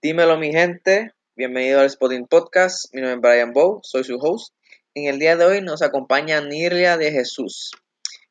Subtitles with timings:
[0.00, 4.54] Dímelo mi gente, bienvenido al Spotting Podcast, mi nombre es Brian Bow, soy su host.
[4.94, 7.72] En el día de hoy nos acompaña Nirlia de Jesús.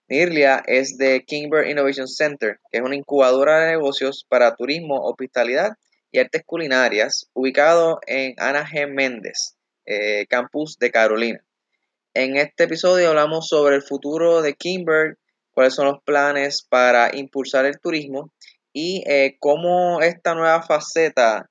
[0.08, 5.72] Nirlia es de Kingbird Innovation Center, que es una incubadora de negocios para turismo, hospitalidad
[6.10, 8.88] y artes culinarias, ubicado en Ana G.
[8.88, 11.44] Méndez, eh, campus de Carolina.
[12.14, 15.18] En este episodio hablamos sobre el futuro de Kingbird,
[15.52, 18.32] cuáles son los planes para impulsar el turismo
[18.72, 21.50] y eh, cómo esta nueva faceta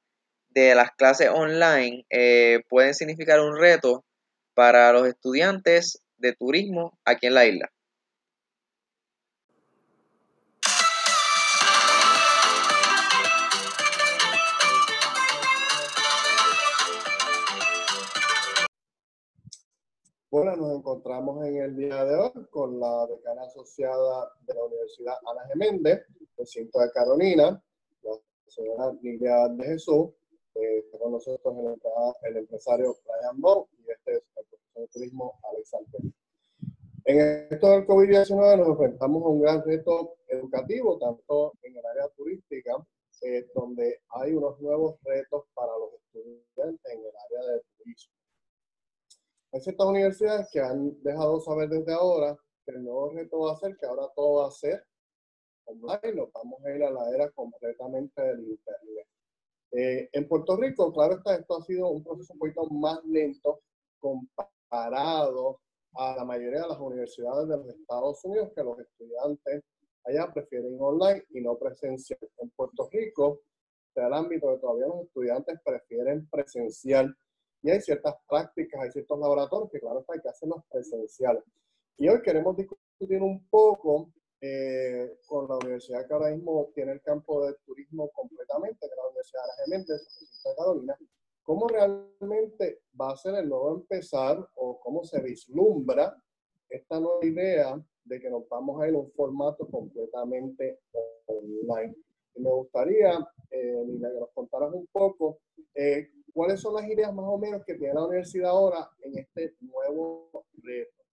[0.56, 4.06] de las clases online eh, pueden significar un reto
[4.54, 7.70] para los estudiantes de turismo aquí en la isla.
[20.30, 25.16] Bueno, nos encontramos en el día de hoy con la decana asociada de la Universidad
[25.30, 26.06] Ana Geméndez,
[26.38, 27.62] recinto de Carolina,
[28.02, 28.12] la
[28.46, 30.08] señora Lidia de Jesús,
[30.60, 35.38] eh, con nosotros el, el, empresario Brian Bow y este es el profesor de turismo
[35.50, 36.14] Alex Alperi.
[37.04, 42.08] En esto del COVID-19 nos enfrentamos a un gran reto educativo, tanto en el área
[42.16, 42.72] turística,
[43.22, 48.12] eh, donde hay unos nuevos retos para los estudiantes en el área de turismo.
[49.52, 53.56] Hay ciertas universidades que han dejado saber desde ahora que el nuevo reto va a
[53.56, 54.84] ser que ahora todo va a ser
[55.66, 58.85] online, nos vamos a ir a la era completamente del Internet.
[59.78, 63.60] Eh, en Puerto Rico, claro está, esto ha sido un proceso un poquito más lento
[64.00, 65.60] comparado
[65.92, 69.64] a la mayoría de las universidades de los Estados Unidos, que los estudiantes
[70.04, 72.18] allá prefieren online y no presencial.
[72.38, 73.42] En Puerto Rico,
[73.92, 77.14] sea el ámbito de todavía los estudiantes prefieren presencial
[77.62, 81.44] y hay ciertas prácticas, hay ciertos laboratorios que claro está, hay que hacerlos presenciales.
[81.98, 87.02] Y hoy queremos discutir un poco eh, con la universidad que ahora mismo tiene el
[87.02, 90.98] campo de turismo completamente, que es la Universidad de las Geméndez, de Carolina,
[91.42, 96.14] cómo realmente va a ser el nuevo empezar o cómo se vislumbra
[96.68, 100.80] esta nueva idea de que nos vamos a ir a un formato completamente
[101.26, 101.94] online.
[102.34, 103.18] Me gustaría,
[103.50, 105.38] eh, que nos contaras un poco
[105.74, 109.54] eh, cuáles son las ideas más o menos que tiene la universidad ahora en este
[109.60, 110.30] nuevo
[110.62, 111.05] reto.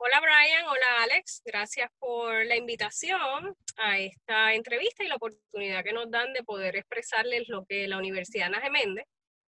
[0.00, 5.92] Hola Brian, hola Alex, gracias por la invitación a esta entrevista y la oportunidad que
[5.92, 9.06] nos dan de poder expresarles lo que la Universidad Ana Geméndez,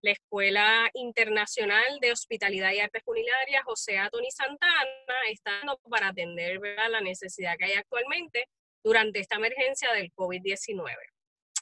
[0.02, 4.86] la Escuela Internacional de Hospitalidad y Artes Culinarias José Tony Santana
[5.30, 8.48] está dando para atender la necesidad que hay actualmente
[8.82, 10.96] durante esta emergencia del COVID-19.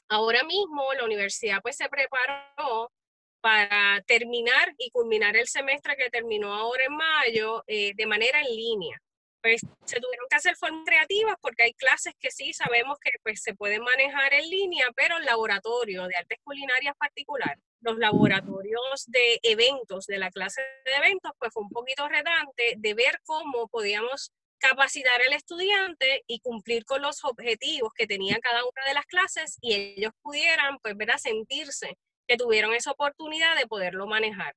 [0.08, 2.92] Ahora mismo la universidad pues se preparó
[3.40, 8.56] para terminar y culminar el semestre que terminó ahora en mayo eh, de manera en
[8.56, 8.98] línea.
[9.40, 13.40] Pues se tuvieron que hacer formas creativas porque hay clases que sí sabemos que pues,
[13.40, 19.38] se pueden manejar en línea, pero el laboratorio de artes culinarias particular, los laboratorios de
[19.42, 24.32] eventos, de la clase de eventos, pues fue un poquito redante de ver cómo podíamos
[24.58, 29.56] capacitar al estudiante y cumplir con los objetivos que tenía cada una de las clases
[29.60, 31.96] y ellos pudieran, pues, ver a sentirse
[32.28, 34.54] que tuvieron esa oportunidad de poderlo manejar.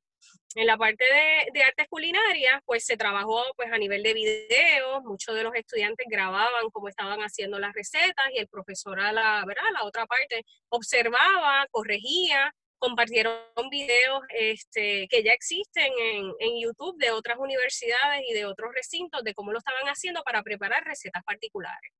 [0.55, 1.05] En la parte
[1.53, 6.05] de, artes culinarias, pues se trabajó pues a nivel de videos, muchos de los estudiantes
[6.09, 9.63] grababan cómo estaban haciendo las recetas y el profesor a la, ¿verdad?
[9.73, 13.37] la otra parte observaba, corregía, compartieron
[13.69, 19.23] videos este, que ya existen en, en, YouTube de otras universidades y de otros recintos
[19.23, 21.91] de cómo lo estaban haciendo para preparar recetas particulares.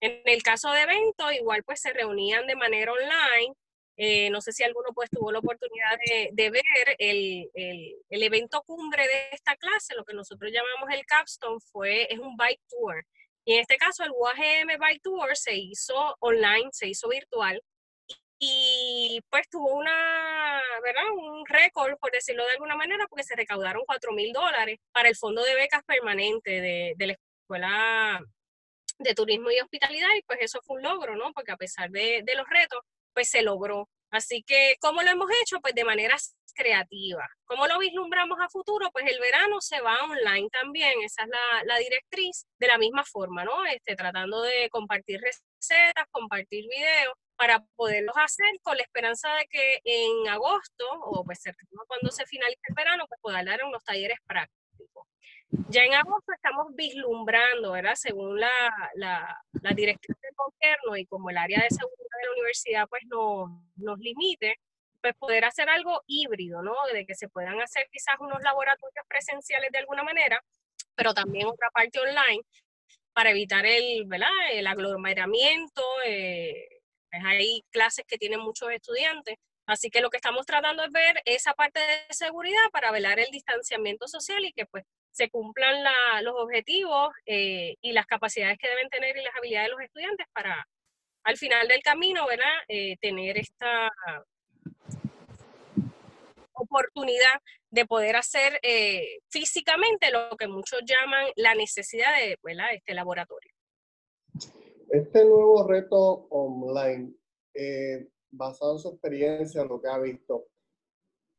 [0.00, 3.54] En el caso de eventos, igual pues se reunían de manera online
[3.96, 5.96] eh, no sé si alguno pues tuvo la oportunidad
[6.32, 11.58] de, ver el, el, evento cumbre de esta clase, lo que nosotros llamamos el capstone,
[11.72, 13.04] fue, es un bike tour.
[13.46, 17.62] Y en este caso el UAGM Bike Tour se hizo online, se hizo virtual.
[18.38, 21.04] Y pues tuvo una, ¿verdad?
[21.14, 25.16] Un récord, por decirlo de alguna manera, porque se recaudaron 4 mil dólares para el
[25.16, 28.20] fondo de becas permanente de, de la Escuela
[28.98, 30.08] de Turismo y Hospitalidad.
[30.16, 31.32] Y pues eso fue un logro, ¿no?
[31.32, 32.80] Porque a pesar de, de los retos,
[33.16, 33.88] pues se logró.
[34.10, 35.58] Así que, ¿cómo lo hemos hecho?
[35.60, 36.16] Pues de manera
[36.54, 37.26] creativa.
[37.46, 38.90] ¿Cómo lo vislumbramos a futuro?
[38.92, 43.04] Pues el verano se va online también, esa es la, la, directriz, de la misma
[43.04, 43.64] forma, ¿no?
[43.66, 49.80] Este, tratando de compartir recetas, compartir videos, para poderlos hacer con la esperanza de que
[49.84, 51.40] en agosto, o pues
[51.86, 54.65] cuando se finalice el verano, pues pueda dar unos talleres prácticos.
[55.68, 57.94] Ya en agosto estamos vislumbrando, ¿verdad?
[57.94, 58.50] Según la,
[58.94, 63.02] la, la directriz del gobierno y como el área de seguridad de la universidad pues
[63.06, 64.58] no, nos limite,
[65.00, 66.74] pues poder hacer algo híbrido, ¿no?
[66.92, 70.42] De que se puedan hacer quizás unos laboratorios presenciales de alguna manera,
[70.94, 72.42] pero también otra parte online
[73.12, 74.28] para evitar el, ¿verdad?
[74.52, 76.68] El aglomeramiento, eh,
[77.12, 79.36] hay clases que tienen muchos estudiantes.
[79.66, 83.30] Así que lo que estamos tratando es ver esa parte de seguridad para velar el
[83.30, 84.84] distanciamiento social y que pues
[85.16, 85.82] se cumplan
[86.22, 90.26] los objetivos eh, y las capacidades que deben tener y las habilidades de los estudiantes
[90.34, 90.68] para
[91.24, 92.52] al final del camino, ¿verdad?
[92.68, 93.90] Eh, tener esta
[96.52, 97.40] oportunidad
[97.70, 102.74] de poder hacer eh, físicamente lo que muchos llaman la necesidad de ¿verdad?
[102.74, 103.50] este laboratorio.
[104.90, 107.12] Este nuevo reto online,
[108.30, 110.46] basado en su experiencia, lo que ha visto,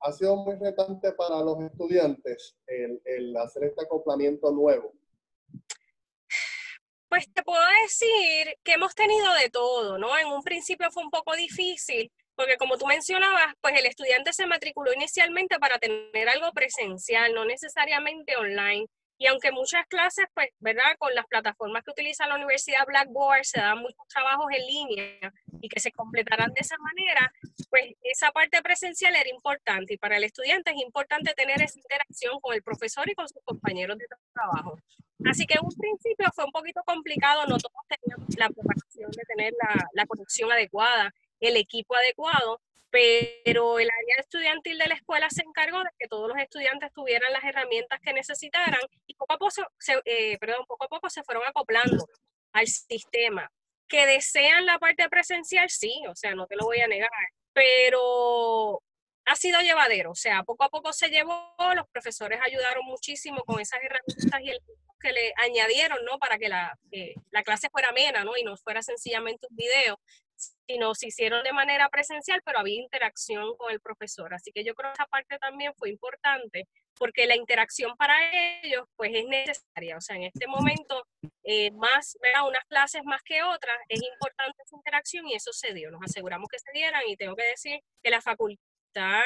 [0.02, 4.94] ha sido muy retante para los estudiantes el, hacer este acoplamiento nuevo?
[7.10, 10.18] Pues te puedo decir que hemos tenido de todo, ¿no?
[10.18, 14.46] En un principio fue un poco difícil, porque como tú mencionabas, pues el estudiante se
[14.46, 18.88] matriculó inicialmente para tener algo presencial, no necesariamente online.
[19.18, 20.96] Y aunque muchas clases, pues, ¿verdad?
[21.00, 25.70] Con las plataformas que utiliza la Universidad Blackboard se dan muchos trabajos en línea y
[25.70, 27.32] que se completarán de esa manera,
[27.70, 32.40] pues esa parte presencial era importante y para el estudiante es importante tener esa interacción
[32.40, 34.78] con el profesor y con sus compañeros de trabajo.
[35.26, 39.24] Así que en un principio fue un poquito complicado, no todos teníamos la preparación de
[39.24, 45.30] tener la, la conexión adecuada, el equipo adecuado, pero el área estudiantil de la escuela
[45.30, 49.38] se encargó de que todos los estudiantes tuvieran las herramientas que necesitaran y poco a
[49.38, 52.08] poco se, eh, perdón, poco a poco se fueron acoplando
[52.54, 53.52] al sistema.
[53.90, 57.10] Que desean la parte presencial, sí, o sea, no te lo voy a negar,
[57.54, 58.82] pero
[59.26, 63.60] ha sido llevadero, o sea, poco a poco se llevó, los profesores ayudaron muchísimo con
[63.60, 64.60] esas herramientas y el
[65.00, 66.18] que le añadieron, ¿no?
[66.18, 68.36] Para que la, eh, la clase fuera amena, ¿no?
[68.38, 70.00] Y no fuera sencillamente un video
[70.38, 74.34] sino se hicieron de manera presencial, pero había interacción con el profesor.
[74.34, 76.68] Así que yo creo que esa parte también fue importante,
[76.98, 78.16] porque la interacción para
[78.64, 79.98] ellos pues es necesaria.
[79.98, 81.04] O sea, en este momento,
[81.44, 82.48] eh, más, ¿verdad?
[82.48, 85.92] unas clases más que otras, es importante esa interacción y eso se dio.
[85.92, 89.22] Nos aseguramos que se dieran y tengo que decir que la facultad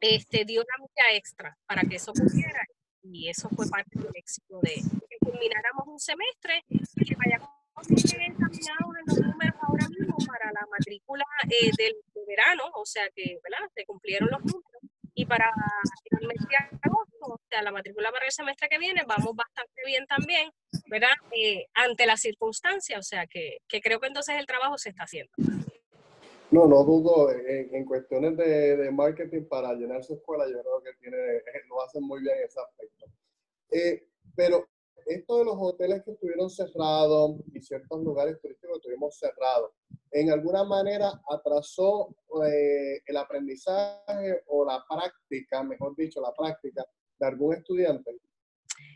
[0.00, 2.62] este, dio una milla extra para que eso ocurriera
[3.02, 7.48] y eso fue parte del éxito de que culmináramos un semestre y que vayamos
[7.88, 11.94] en los números ahora mismo para la matrícula eh, del
[12.26, 13.70] verano, o sea que, ¿verdad?
[13.74, 14.82] Se cumplieron los números.
[15.14, 15.50] Y para
[16.10, 19.80] el mes de agosto, o sea, la matrícula para el semestre que viene, vamos bastante
[19.86, 20.50] bien también,
[20.90, 21.14] ¿verdad?
[21.32, 25.04] Eh, ante las circunstancias, o sea que, que, creo que entonces el trabajo se está
[25.04, 25.32] haciendo.
[26.50, 30.82] No, no dudo, en, en cuestiones de, de, marketing para llenar su escuela, yo creo
[30.82, 31.16] que tiene,
[31.68, 33.06] lo hacen muy bien ese aspecto.
[33.70, 34.06] Eh,
[34.36, 34.68] pero
[35.06, 39.72] esto de los hoteles que estuvieron cerrados y ciertos lugares turísticos que estuvimos cerrados,
[40.10, 42.14] ¿en alguna manera atrasó
[42.44, 46.84] eh, el aprendizaje o la práctica, mejor dicho, la práctica
[47.18, 48.10] de algún estudiante?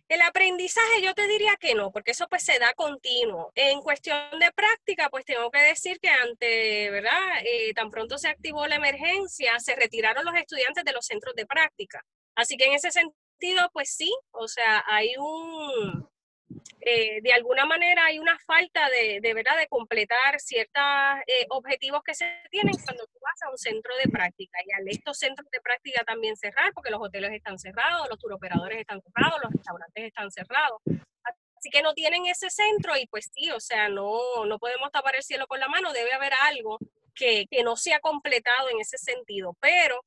[0.08, 3.52] El aprendizaje yo te diría que no, porque eso pues se da continuo.
[3.54, 7.20] En cuestión de práctica, pues tengo que decir que ante, ¿verdad?
[7.44, 11.46] Eh, tan pronto se activó la emergencia, se retiraron los estudiantes de los centros de
[11.46, 12.04] práctica.
[12.34, 13.19] Así que en ese sentido,
[13.72, 16.08] pues sí, o sea, hay un,
[16.80, 20.82] eh, de alguna manera hay una falta de, de verdad de completar ciertos
[21.26, 24.88] eh, objetivos que se tienen cuando tú vas a un centro de práctica y al
[24.88, 29.40] estos centros de práctica también cerrar porque los hoteles están cerrados, los turoperadores están cerrados,
[29.42, 30.80] los restaurantes están cerrados.
[31.56, 35.16] Así que no tienen ese centro y pues sí, o sea, no, no podemos tapar
[35.16, 36.78] el cielo con la mano, debe haber algo
[37.14, 40.00] que, que no se ha completado en ese sentido, pero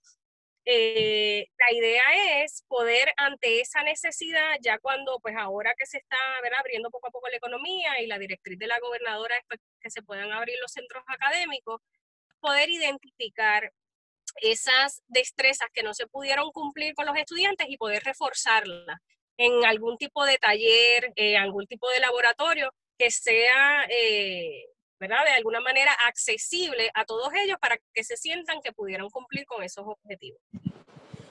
[0.65, 2.03] eh, la idea
[2.43, 6.17] es poder ante esa necesidad, ya cuando pues ahora que se está
[6.59, 9.89] abriendo poco a poco la economía y la directriz de la gobernadora es pues, que
[9.89, 11.81] se puedan abrir los centros académicos,
[12.39, 13.71] poder identificar
[14.41, 18.99] esas destrezas que no se pudieron cumplir con los estudiantes y poder reforzarlas
[19.37, 24.65] en algún tipo de taller, en algún tipo de laboratorio que sea eh,
[25.03, 25.25] ¿verdad?
[25.25, 29.61] De alguna manera accesible a todos ellos para que se sientan que pudieran cumplir con
[29.61, 30.39] esos objetivos.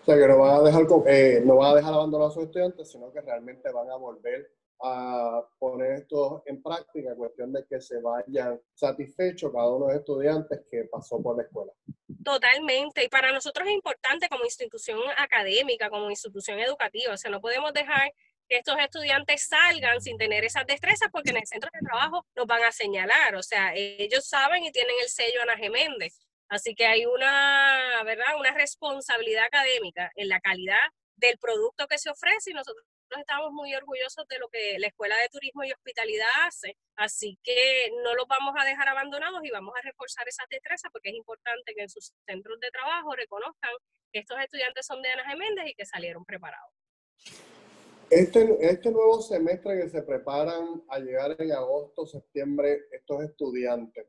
[0.03, 2.45] O sea, que no van a dejar, eh, no van a dejar abandonar a sus
[2.45, 4.51] estudiantes, sino que realmente van a volver
[4.83, 10.01] a poner esto en práctica, cuestión de que se vayan satisfechos cada uno de los
[10.01, 11.73] estudiantes que pasó por la escuela.
[12.23, 17.41] Totalmente, y para nosotros es importante como institución académica, como institución educativa, o sea, no
[17.41, 18.13] podemos dejar
[18.53, 22.47] que estos estudiantes salgan sin tener esas destrezas porque en el centro de trabajo nos
[22.47, 26.21] van a señalar, o sea, ellos saben y tienen el sello Ana Geméndez.
[26.51, 28.37] Así que hay una, ¿verdad?
[28.39, 30.85] Una responsabilidad académica en la calidad
[31.17, 32.85] del producto que se ofrece y nosotros
[33.19, 36.77] estamos muy orgullosos de lo que la Escuela de Turismo y Hospitalidad hace.
[36.97, 41.09] Así que no los vamos a dejar abandonados y vamos a reforzar esas destrezas porque
[41.09, 43.73] es importante que en sus centros de trabajo reconozcan
[44.13, 46.71] que estos estudiantes son de Ana Geméndez y que salieron preparados.
[48.15, 54.07] Este, este nuevo semestre que se preparan a llegar en agosto, septiembre, estos estudiantes,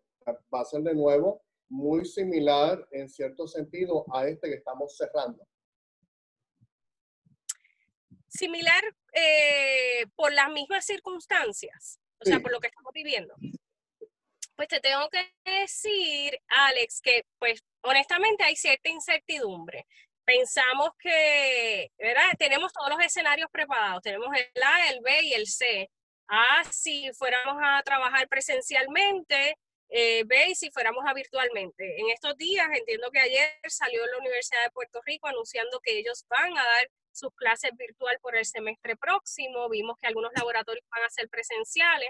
[0.54, 5.48] va a ser de nuevo muy similar en cierto sentido a este que estamos cerrando.
[8.28, 8.84] Similar
[9.14, 13.34] eh, por las mismas circunstancias, o sea, por lo que estamos viviendo.
[14.58, 19.86] Pues te tengo que decir, Alex, que pues honestamente hay cierta incertidumbre.
[20.26, 22.32] Pensamos que, ¿verdad?
[22.38, 25.90] Tenemos todos los escenarios preparados, tenemos el A, el B y el C.
[26.28, 29.58] A, si fuéramos a trabajar presencialmente,
[29.90, 32.00] eh, B, y si fuéramos a virtualmente.
[32.00, 36.26] En estos días, entiendo que ayer salió la Universidad de Puerto Rico anunciando que ellos
[36.30, 39.70] van a dar sus clases virtual por el semestre próximo.
[39.70, 42.10] Vimos que algunos laboratorios van a ser presenciales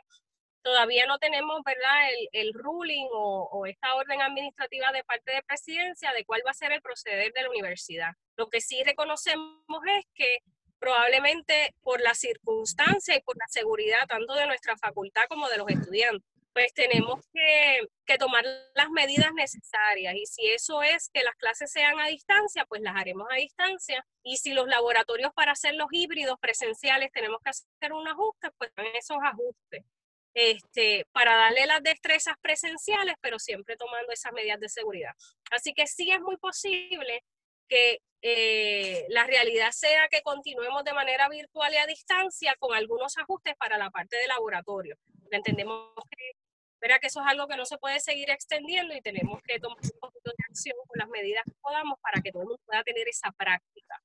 [0.63, 6.25] todavía no tenemos, ¿verdad?, el, ruling o, esta orden administrativa de parte de presidencia de
[6.25, 8.13] cuál va a ser el proceder de la universidad.
[8.37, 10.39] Lo que sí reconocemos es que
[10.79, 15.69] probablemente por la circunstancia y por la seguridad tanto de nuestra facultad como de los
[15.69, 17.87] estudiantes, pues tenemos que,
[18.19, 20.13] tomar las medidas necesarias.
[20.15, 24.05] Y si eso es que las clases sean a distancia, pues las haremos a distancia.
[24.23, 28.71] Y si los laboratorios para hacer los híbridos presenciales tenemos que hacer un ajuste, pues
[28.95, 29.83] esos ajustes
[30.33, 35.13] este, para darle las destrezas presenciales, pero siempre tomando esas medidas de seguridad.
[35.51, 37.23] Así que sí es muy posible
[37.67, 43.17] que eh, la realidad sea que continuemos de manera virtual y a distancia con algunos
[43.17, 44.97] ajustes para la parte de laboratorio.
[45.29, 46.31] Entendemos que,
[46.99, 49.99] que eso es algo que no se puede seguir extendiendo y tenemos que tomar un
[49.99, 53.07] poquito de acción con las medidas que podamos para que todo el mundo pueda tener
[53.07, 54.01] esa práctica.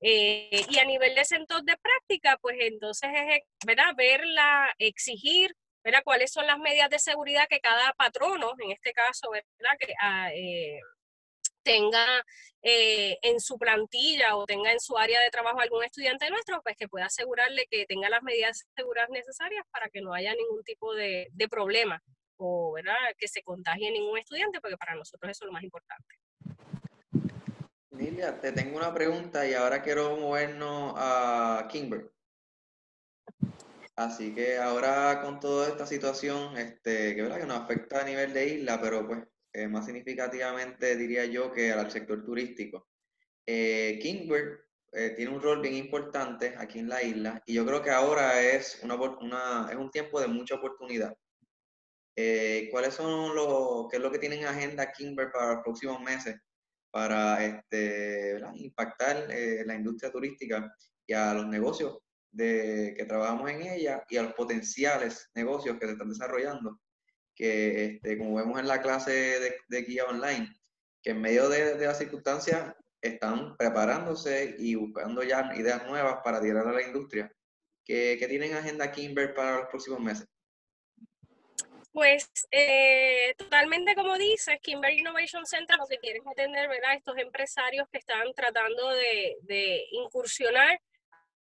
[0.00, 3.94] Eh, y a nivel de centros de práctica, pues entonces es ¿verdad?
[3.96, 5.54] verla, exigir
[6.04, 9.76] ¿Cuáles son las medidas de seguridad que cada patrono, en este caso, ¿verdad?
[9.78, 10.80] Que, ah, eh,
[11.62, 12.24] tenga
[12.62, 16.76] eh, en su plantilla o tenga en su área de trabajo algún estudiante nuestro, pues
[16.76, 20.62] que pueda asegurarle que tenga las medidas de seguridad necesarias para que no haya ningún
[20.62, 22.02] tipo de, de problema
[22.36, 22.94] o ¿verdad?
[23.18, 26.14] que se contagie ningún estudiante, porque para nosotros eso es lo más importante.
[27.90, 32.10] Lilia, te tengo una pregunta y ahora quiero movernos a Kimber.
[33.96, 37.40] Así que ahora con toda esta situación, este, que, ¿verdad?
[37.40, 39.20] que nos afecta a nivel de isla, pero pues
[39.52, 42.88] eh, más significativamente diría yo que al sector turístico.
[43.46, 44.00] Eh,
[44.92, 48.40] eh, tiene un rol bien importante aquí en la isla y yo creo que ahora
[48.40, 51.16] es, una, una es un tiempo de mucha oportunidad.
[52.16, 56.00] Eh, ¿Cuáles son los, qué es lo que tienen en agenda Kimber para los próximos
[56.00, 56.36] meses
[56.90, 59.28] para este, impactar
[59.66, 60.72] la industria turística
[61.06, 61.98] y a los negocios
[62.34, 66.80] de, que trabajamos en ella y a los potenciales negocios que se están desarrollando,
[67.34, 70.54] que este, como vemos en la clase de, de guía online,
[71.02, 76.40] que en medio de, de las circunstancias están preparándose y buscando ya ideas nuevas para
[76.40, 77.30] tirar a la industria.
[77.84, 80.26] ¿Qué, qué tienen agenda Kimber para los próximos meses?
[81.92, 86.94] Pues eh, totalmente como dices, Kimber Innovation Center lo que quiere es atender ¿verdad?
[86.96, 90.80] estos empresarios que están tratando de, de incursionar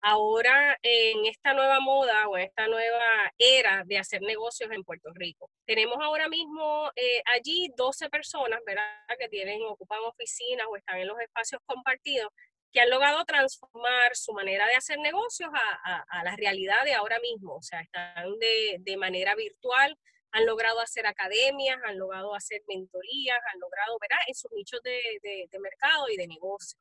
[0.02, 5.10] ahora en esta nueva moda o en esta nueva era de hacer negocios en Puerto
[5.14, 5.48] Rico.
[5.64, 8.60] Tenemos ahora mismo eh, allí 12 personas,
[9.18, 12.28] que tienen, ocupan oficinas o están en los espacios compartidos,
[12.72, 17.56] que han logrado transformar su manera de hacer negocios a, la realidad de ahora mismo.
[17.56, 19.96] O sea, están de, manera virtual,
[20.32, 25.00] han logrado hacer academias, han logrado hacer mentorías, han logrado, ¿verdad?, en sus nichos de,
[25.22, 26.80] de mercado y de negocio.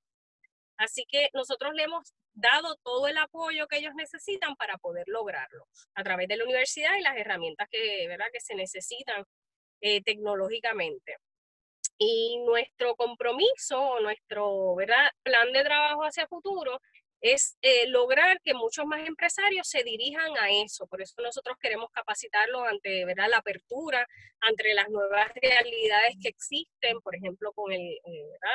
[0.82, 5.68] Así que nosotros le hemos dado todo el apoyo que ellos necesitan para poder lograrlo
[5.94, 8.26] a través de la universidad y las herramientas que, ¿verdad?
[8.34, 9.24] que se necesitan
[9.82, 11.18] eh, tecnológicamente.
[12.00, 15.12] Y nuestro compromiso, nuestro ¿verdad?
[15.22, 16.80] plan de trabajo hacia futuro
[17.22, 20.88] es eh, lograr que muchos más empresarios se dirijan a eso.
[20.88, 23.28] Por eso nosotros queremos capacitarlos ante ¿verdad?
[23.30, 24.08] la apertura,
[24.40, 28.00] ante las nuevas realidades que existen, por ejemplo, con eh,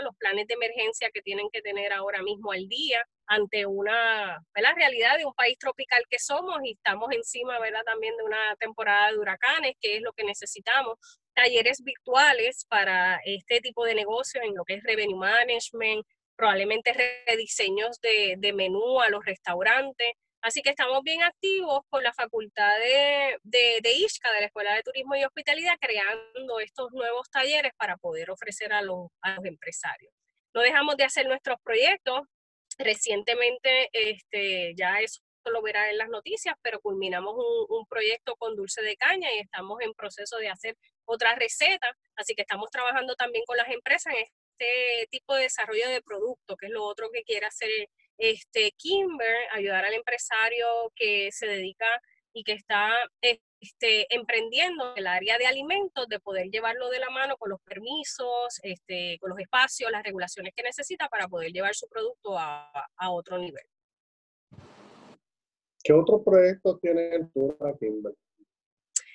[0.03, 4.75] los planes de emergencia que tienen que tener ahora mismo al día, ante una la
[4.75, 7.83] realidad de un país tropical que somos y estamos encima ¿verdad?
[7.85, 10.99] también de una temporada de huracanes, que es lo que necesitamos.
[11.35, 16.07] Talleres virtuales para este tipo de negocios en lo que es revenue management,
[16.37, 16.95] probablemente
[17.27, 20.13] rediseños de, menú a los restaurantes.
[20.43, 24.75] Así que estamos bien activos con la facultad de, de, de ISCA, de la Escuela
[24.75, 29.09] de Turismo y Hospitalidad, creando estos nuevos talleres para poder ofrecer a los,
[29.43, 30.13] empresarios.
[30.55, 32.21] No dejamos de hacer nuestros proyectos.
[32.79, 38.57] Recientemente, este, ya eso lo verá en las noticias, pero culminamos un, un, proyecto con
[38.57, 40.77] dulce de caña y estamos en proceso de hacer
[41.07, 41.89] otra receta.
[42.17, 44.27] Así que estamos trabajando también con las empresas en
[44.59, 47.69] este tipo de desarrollo de producto, que es lo otro que quiere hacer
[48.19, 51.87] este Kimber, ayudar al empresario que se dedica
[52.33, 52.93] y que está
[53.61, 58.59] este, emprendiendo el área de alimentos, de poder llevarlo de la mano con los permisos,
[58.63, 63.39] este, con los espacios, las regulaciones que necesita para poder llevar su producto a, otro
[63.39, 63.65] nivel.
[65.83, 68.15] ¿Qué otro proyecto tiene el tour Kimber?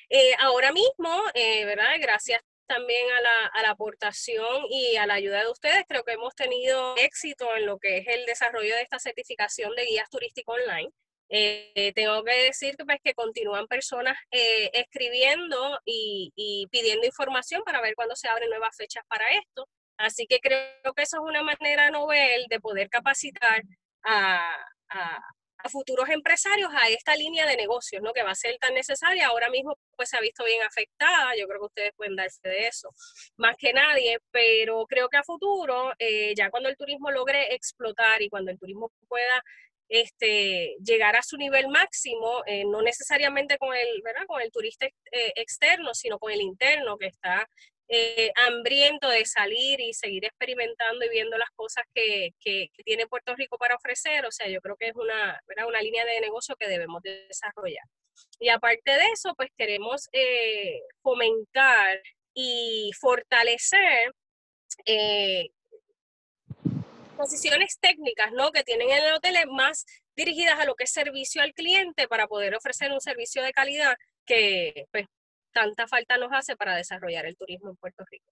[0.09, 1.95] Eh, ahora mismo, eh, ¿verdad?
[1.99, 6.13] Gracias también a la, a la, aportación y a la ayuda de ustedes, creo que
[6.13, 10.57] hemos tenido éxito en lo que es el desarrollo de esta certificación de guías turísticos
[10.57, 10.89] online.
[11.33, 17.95] Eh, tengo que decir pues, que continúan personas eh, escribiendo y, pidiendo información para ver
[17.95, 19.67] cuándo se abren nuevas fechas para esto.
[19.97, 23.63] Así que creo que eso es una manera novel de poder capacitar
[24.03, 24.57] a,
[25.69, 28.13] futuros empresarios a esta línea de negocios, ¿no?
[28.13, 29.27] Que va a ser tan necesaria.
[29.27, 31.35] Ahora mismo pues se ha visto bien afectada.
[31.37, 32.89] Yo creo que ustedes pueden darse de eso
[33.37, 38.21] más que nadie, pero creo que a futuro, eh, ya cuando el turismo logre explotar
[38.21, 39.43] y cuando el turismo pueda
[39.91, 44.25] este, llegar a su nivel máximo, eh, no necesariamente con el, ¿verdad?
[44.25, 47.47] con el turista eh, externo, sino con el interno que está
[47.93, 53.35] eh, hambriento de salir y seguir experimentando y viendo las cosas que, que, tiene Puerto
[53.35, 54.25] Rico para ofrecer.
[54.25, 57.83] O sea, yo creo que es una, una línea de negocio que debemos desarrollar.
[58.39, 60.07] Y aparte de eso, pues queremos
[61.01, 62.01] fomentar
[62.33, 64.13] y fortalecer
[67.17, 68.51] posiciones técnicas ¿no?
[68.51, 72.27] que tienen en el hotel más dirigidas a lo que es servicio al cliente para
[72.27, 73.95] poder ofrecer un servicio de calidad
[74.25, 75.07] que pues,
[75.53, 78.31] tanta falta nos hace para desarrollar el turismo en Puerto Rico.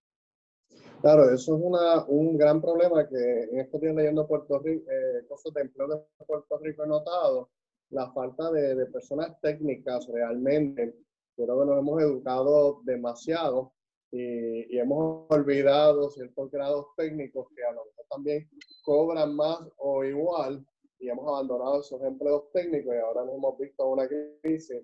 [1.01, 5.25] Claro, eso es una, un gran problema que en estos días leyendo Puerto Rico, eh,
[5.27, 7.49] cosas de empleo de Puerto Rico he notado,
[7.91, 10.95] la falta de, de personas técnicas realmente.
[11.35, 13.73] Creo que nos hemos educado demasiado
[14.11, 18.49] y, y, hemos olvidado ciertos grados técnicos que a lo mejor también
[18.83, 20.65] cobran más o igual
[20.99, 24.83] y hemos abandonado esos empleos técnicos y ahora nos hemos visto una crisis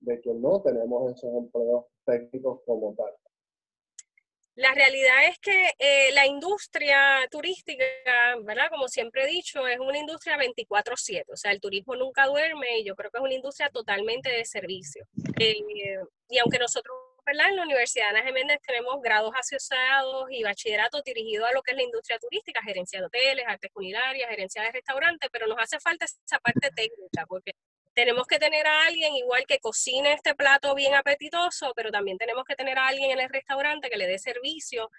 [0.00, 3.12] de que no tenemos esos empleos técnicos como tal.
[4.56, 7.84] La realidad es que eh, la industria turística,
[8.42, 8.68] ¿verdad?
[8.68, 12.84] Como siempre he dicho, es una industria 24/7, o sea, el turismo nunca duerme y
[12.84, 15.06] yo creo que es una industria totalmente de servicio.
[15.38, 15.56] Eh,
[16.28, 16.94] y aunque nosotros
[17.26, 21.72] en la Universidad de Ana Jiménez tenemos grados asociados y bachilleratos dirigidos a lo que
[21.72, 25.78] es la industria turística, gerencia de hoteles, artes culinarias, gerencia de restaurantes, pero nos hace
[25.78, 27.52] falta esa parte técnica, porque
[28.00, 32.44] tenemos que tener a alguien igual que cocine este plato bien apetitoso, pero también tenemos
[32.46, 34.90] que tener a alguien en el restaurante que le dé servicio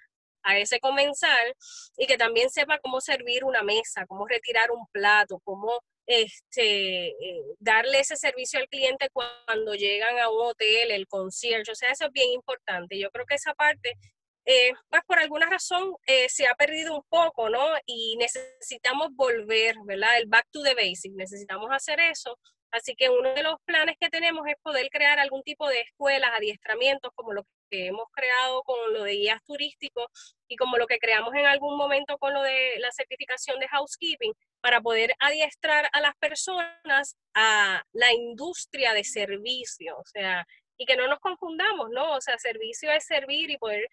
[0.43, 1.55] a ese comensal
[1.97, 7.43] y que también sepa cómo servir una mesa, cómo retirar un plato, cómo este, eh,
[7.57, 12.05] darle ese servicio al cliente cuando llegan a un hotel, el concierto, o sea, eso
[12.05, 12.99] es bien importante.
[12.99, 13.97] Yo creo que esa parte,
[14.43, 17.65] pues por alguna razón eh, se ha perdido un poco, ¿no?
[17.87, 20.19] Y necesitamos volver, ¿verdad?
[20.19, 22.37] El back to the basics, necesitamos hacer eso.
[22.71, 26.31] Así que uno de los planes que tenemos es poder crear algún tipo de escuelas,
[26.33, 30.07] adiestramientos, como lo que hemos creado con lo de guías turísticos
[30.47, 34.33] y como lo que creamos en algún momento con lo de la certificación de housekeeping,
[34.61, 40.45] para poder adiestrar a las personas a la industria de servicio, o sea,
[40.77, 42.13] y que no nos confundamos, ¿no?
[42.13, 43.87] O sea, servicio es servir y poder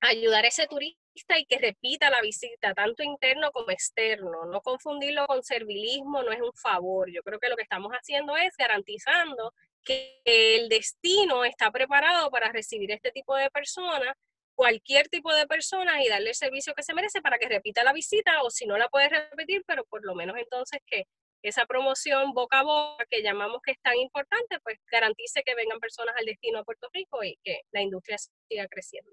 [0.00, 4.46] ayudar a ese turista y que repita la visita, tanto interno como externo.
[4.46, 7.10] No confundirlo con servilismo no es un favor.
[7.10, 9.52] Yo creo que lo que estamos haciendo es garantizando
[9.84, 14.14] que el destino está preparado para recibir este tipo de personas
[14.54, 17.92] cualquier tipo de persona y darle el servicio que se merece para que repita la
[17.92, 21.06] visita o si no la puede repetir, pero por lo menos entonces que
[21.42, 25.80] esa promoción boca a boca que llamamos que es tan importante, pues garantice que vengan
[25.80, 29.10] personas al destino a Puerto Rico y que la industria siga creciendo.